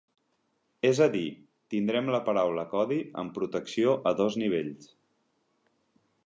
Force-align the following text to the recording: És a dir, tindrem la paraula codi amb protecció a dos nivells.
És 0.87 1.01
a 1.05 1.07
dir, 1.15 1.25
tindrem 1.75 2.09
la 2.15 2.21
paraula 2.29 2.63
codi 2.71 2.97
amb 3.25 3.37
protecció 3.37 3.95
a 4.13 4.15
dos 4.23 4.39
nivells. 4.45 4.91